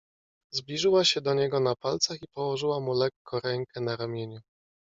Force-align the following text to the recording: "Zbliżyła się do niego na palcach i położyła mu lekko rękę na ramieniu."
"Zbliżyła 0.51 1.03
się 1.05 1.21
do 1.21 1.33
niego 1.33 1.59
na 1.59 1.75
palcach 1.75 2.21
i 2.21 2.27
położyła 2.33 2.79
mu 2.79 2.93
lekko 2.93 3.39
rękę 3.39 3.81
na 3.81 3.95
ramieniu." 3.95 4.39